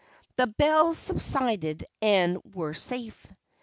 [0.35, 3.27] The belles subsided and were safe.